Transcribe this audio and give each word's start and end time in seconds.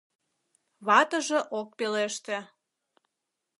Ватыже 0.85 1.39
ок 1.59 1.69
пелеште. 1.77 2.37